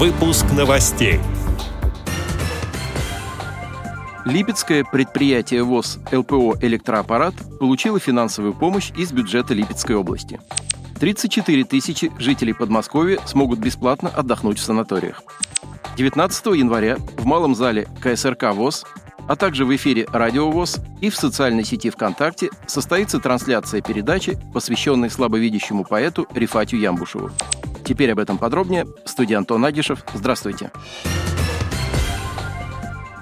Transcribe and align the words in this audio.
Выпуск 0.00 0.46
новостей. 0.56 1.20
Липецкое 4.24 4.82
предприятие 4.82 5.62
ВОЗ 5.62 5.98
ЛПО 6.10 6.56
«Электроаппарат» 6.62 7.34
получило 7.58 8.00
финансовую 8.00 8.54
помощь 8.54 8.92
из 8.96 9.12
бюджета 9.12 9.52
Липецкой 9.52 9.96
области. 9.96 10.40
34 11.00 11.64
тысячи 11.64 12.10
жителей 12.18 12.54
Подмосковья 12.54 13.18
смогут 13.26 13.58
бесплатно 13.58 14.08
отдохнуть 14.08 14.58
в 14.58 14.62
санаториях. 14.62 15.22
19 15.98 16.46
января 16.56 16.96
в 17.18 17.26
малом 17.26 17.54
зале 17.54 17.86
КСРК 18.00 18.54
ВОЗ, 18.54 18.86
а 19.28 19.36
также 19.36 19.66
в 19.66 19.76
эфире 19.76 20.06
Радио 20.10 20.50
ВОЗ 20.50 20.78
и 21.02 21.10
в 21.10 21.14
социальной 21.14 21.64
сети 21.64 21.90
ВКонтакте 21.90 22.48
состоится 22.66 23.20
трансляция 23.20 23.82
передачи, 23.82 24.38
посвященной 24.54 25.10
слабовидящему 25.10 25.84
поэту 25.84 26.26
Рифатю 26.32 26.78
Ямбушеву. 26.78 27.30
Теперь 27.90 28.12
об 28.12 28.20
этом 28.20 28.38
подробнее. 28.38 28.86
Студия 29.04 29.36
Антон 29.36 29.64
Агишев. 29.64 30.04
Здравствуйте. 30.14 30.70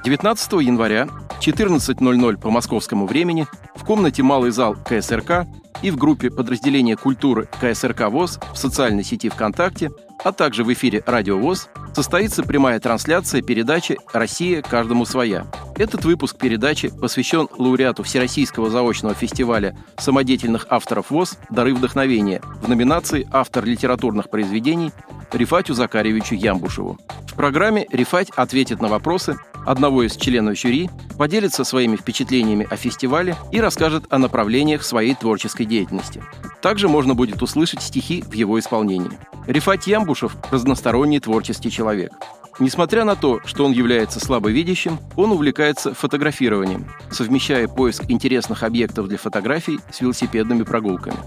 19 0.05 0.53
января 0.61 1.09
14.00 1.41 2.37
по 2.37 2.51
московскому 2.51 3.07
времени 3.07 3.47
в 3.75 3.87
комнате 3.87 4.23
«Малый 4.23 4.51
зал» 4.51 4.77
КСРК 4.77 5.47
и 5.81 5.91
в 5.91 5.97
группе 5.97 6.31
подразделения 6.31 6.97
культуры 6.97 7.49
КСРК 7.63 8.11
ВОЗ 8.11 8.41
в 8.53 8.59
социальной 8.59 9.05
сети 9.05 9.31
ВКонтакте, 9.31 9.91
а 10.23 10.33
также 10.33 10.65
в 10.65 10.73
эфире 10.73 11.03
Радио 11.07 11.39
ВОЗ 11.39 11.69
состоится 11.95 12.43
прямая 12.43 12.81
трансляция 12.81 13.43
передачи 13.43 13.99
«Россия 14.13 14.63
каждому 14.63 15.05
своя». 15.05 15.47
Этот 15.77 16.05
выпуск 16.05 16.37
передачи 16.37 16.89
посвящен 16.89 17.49
лауреату 17.57 18.03
Всероссийского 18.03 18.71
заочного 18.71 19.15
фестиваля 19.15 19.77
самодеятельных 19.97 20.67
авторов 20.71 21.11
ВОЗ 21.11 21.39
«Дары 21.51 21.75
вдохновения» 21.75 22.41
в 22.63 22.69
номинации 22.69 23.29
«Автор 23.33 23.65
литературных 23.65 24.31
произведений» 24.31 24.93
Рифатю 25.33 25.75
Закаревичу 25.75 26.35
Ямбушеву. 26.35 26.99
В 27.27 27.35
программе 27.35 27.87
Рифать 27.91 28.31
ответит 28.31 28.81
на 28.81 28.89
вопросы 28.89 29.39
одного 29.69 30.03
из 30.03 30.17
членов 30.17 30.59
жюри, 30.59 30.89
поделится 31.19 31.63
своими 31.63 31.97
впечатлениями 31.97 32.67
о 32.71 32.77
фестивале 32.77 33.37
и 33.53 33.61
расскажет 33.61 34.05
о 34.11 34.19
направлениях 34.19 34.83
своей 34.83 35.15
творческой 35.15 35.67
деятельности. 35.67 36.23
Также 36.63 36.89
можно 36.89 37.15
будет 37.15 37.43
услышать 37.43 37.83
стихи 37.83 38.23
в 38.23 38.33
его 38.33 38.59
исполнении. 38.59 39.19
Рифат 39.47 39.87
Ямбушев– 39.87 40.37
разносторонний 40.51 41.21
творческий 41.21 41.71
человек. 41.71 42.13
Несмотря 42.61 43.05
на 43.05 43.15
то, 43.15 43.41
что 43.45 43.65
он 43.65 43.73
является 43.73 44.19
слабовидящим, 44.19 44.99
он 45.17 45.31
увлекается 45.31 45.95
фотографированием, 45.95 46.87
совмещая 47.11 47.69
поиск 47.69 48.05
интересных 48.09 48.65
объектов 48.65 49.07
для 49.07 49.17
фотографий 49.17 49.79
с 49.93 50.01
велосипедными 50.01 50.65
прогулками. 50.65 51.19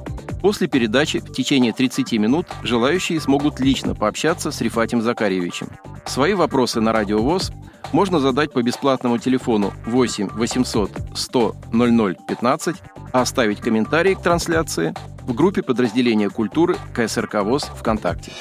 После 0.41 0.67
передачи 0.67 1.19
в 1.19 1.31
течение 1.31 1.71
30 1.71 2.13
минут 2.13 2.47
желающие 2.63 3.21
смогут 3.21 3.59
лично 3.59 3.95
пообщаться 3.95 4.51
с 4.51 4.59
Рифатем 4.59 5.01
Закарьевичем. 5.01 5.69
Свои 6.05 6.33
вопросы 6.33 6.81
на 6.81 6.91
Радио 6.91 7.21
ВОЗ 7.21 7.51
можно 7.93 8.19
задать 8.19 8.51
по 8.51 8.61
бесплатному 8.61 9.17
телефону 9.17 9.73
8 9.85 10.29
800 10.29 10.91
100 11.13 11.55
00 11.71 12.17
15, 12.27 12.75
а 13.11 13.21
оставить 13.21 13.59
комментарии 13.59 14.13
к 14.13 14.21
трансляции 14.21 14.93
в 15.21 15.33
группе 15.33 15.61
подразделения 15.61 16.29
культуры 16.29 16.75
КСРК 16.93 17.43
ВОЗ 17.43 17.63
ВКонтакте. 17.75 18.31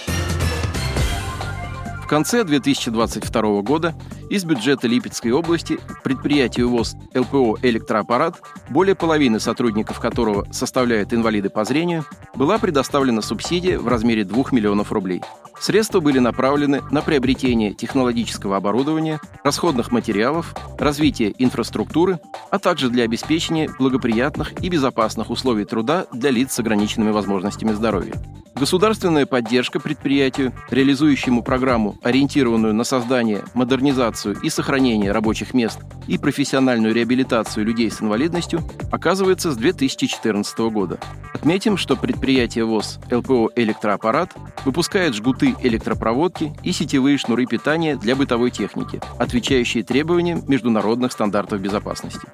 В 2.02 2.06
конце 2.06 2.42
2022 2.42 3.62
года 3.62 3.94
из 4.30 4.44
бюджета 4.44 4.88
Липецкой 4.88 5.30
области 5.30 5.78
предприятию 6.02 6.68
ВОЗ 6.68 6.96
ЛПО 7.14 7.58
«Электроаппарат», 7.62 8.40
более 8.68 8.96
половины 8.96 9.38
сотрудников 9.38 10.00
которого 10.00 10.44
составляют 10.52 11.12
инвалиды 11.12 11.50
по 11.50 11.64
зрению, 11.64 12.04
была 12.34 12.58
предоставлена 12.58 13.22
субсидия 13.22 13.78
в 13.78 13.86
размере 13.86 14.24
2 14.24 14.44
миллионов 14.50 14.90
рублей– 14.90 15.22
Средства 15.60 16.00
были 16.00 16.18
направлены 16.18 16.80
на 16.90 17.02
приобретение 17.02 17.74
технологического 17.74 18.56
оборудования, 18.56 19.20
расходных 19.44 19.92
материалов, 19.92 20.54
развитие 20.78 21.34
инфраструктуры, 21.36 22.18
а 22.50 22.58
также 22.58 22.88
для 22.88 23.04
обеспечения 23.04 23.68
благоприятных 23.78 24.54
и 24.62 24.70
безопасных 24.70 25.28
условий 25.28 25.66
труда 25.66 26.06
для 26.12 26.30
лиц 26.30 26.52
с 26.54 26.58
ограниченными 26.60 27.10
возможностями 27.10 27.72
здоровья. 27.72 28.14
Государственная 28.60 29.24
поддержка 29.24 29.80
предприятию, 29.80 30.52
реализующему 30.68 31.42
программу, 31.42 31.96
ориентированную 32.02 32.74
на 32.74 32.84
создание, 32.84 33.42
модернизацию 33.54 34.38
и 34.42 34.50
сохранение 34.50 35.12
рабочих 35.12 35.54
мест 35.54 35.78
и 36.06 36.18
профессиональную 36.18 36.94
реабилитацию 36.94 37.64
людей 37.64 37.90
с 37.90 38.02
инвалидностью, 38.02 38.60
оказывается 38.92 39.50
с 39.50 39.56
2014 39.56 40.58
года. 40.58 41.00
Отметим, 41.32 41.78
что 41.78 41.96
предприятие 41.96 42.66
ВОЗ 42.66 42.98
ЛПО 43.10 43.48
«Электроаппарат» 43.56 44.34
выпускает 44.66 45.14
жгуты 45.14 45.56
электропроводки 45.62 46.52
и 46.62 46.72
сетевые 46.72 47.16
шнуры 47.16 47.46
питания 47.46 47.96
для 47.96 48.14
бытовой 48.14 48.50
техники, 48.50 49.00
отвечающие 49.18 49.84
требованиям 49.84 50.44
международных 50.46 51.12
стандартов 51.12 51.62
безопасности. 51.62 52.28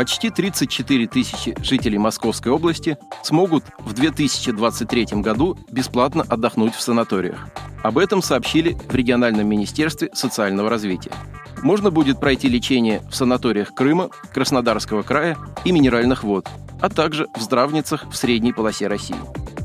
Почти 0.00 0.30
34 0.30 1.08
тысячи 1.08 1.54
жителей 1.62 1.98
Московской 1.98 2.50
области 2.50 2.96
смогут 3.22 3.64
в 3.80 3.92
2023 3.92 5.20
году 5.20 5.58
бесплатно 5.70 6.24
отдохнуть 6.26 6.74
в 6.74 6.80
санаториях. 6.80 7.48
Об 7.82 7.98
этом 7.98 8.22
сообщили 8.22 8.78
в 8.88 8.94
региональном 8.94 9.46
министерстве 9.46 10.08
социального 10.14 10.70
развития. 10.70 11.12
Можно 11.62 11.90
будет 11.90 12.18
пройти 12.18 12.48
лечение 12.48 13.02
в 13.10 13.14
санаториях 13.14 13.74
Крыма, 13.74 14.08
Краснодарского 14.32 15.02
края 15.02 15.36
и 15.66 15.70
Минеральных 15.70 16.24
вод, 16.24 16.48
а 16.80 16.88
также 16.88 17.26
в 17.36 17.42
здравницах 17.42 18.10
в 18.10 18.16
средней 18.16 18.54
полосе 18.54 18.86
России. 18.86 19.20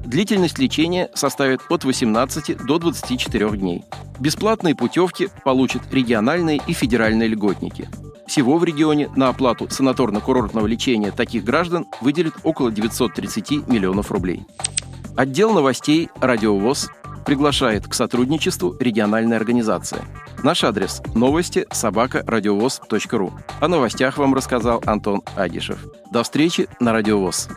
Длительность 0.06 0.60
лечения 0.60 1.10
составит 1.14 1.62
от 1.70 1.86
18 1.86 2.58
до 2.58 2.78
24 2.78 3.52
дней. 3.52 3.86
Бесплатные 4.20 4.76
путевки 4.76 5.30
получат 5.46 5.84
региональные 5.94 6.60
и 6.68 6.74
федеральные 6.74 7.30
льготники. 7.30 7.88
Всего 8.28 8.58
в 8.58 8.64
регионе 8.64 9.10
на 9.16 9.30
оплату 9.30 9.66
санаторно-курортного 9.66 10.68
лечения 10.68 11.12
таких 11.12 11.44
граждан 11.44 11.86
выделят 12.02 12.34
около 12.44 12.72
930 12.72 13.68
миллионов 13.68 14.12
рублей. 14.12 14.46
Отдел 15.16 15.54
новостей 15.54 16.10
«Радиовоз» 16.20 16.90
приглашает 17.26 17.88
к 17.88 17.94
сотрудничеству 17.94 18.76
региональная 18.80 19.38
организация. 19.38 20.02
Наш 20.44 20.64
адрес– 20.64 21.02
новости 21.16 21.66
собака 21.72 22.24
радиовоз.ру. 22.28 23.34
О 23.60 23.68
новостях 23.68 24.18
вам 24.18 24.36
рассказал 24.36 24.82
Антон 24.86 25.22
Агишев. 25.36 25.86
До 26.12 26.24
встречи 26.24 26.68
на 26.80 26.94
Радиовоз. 26.94 27.50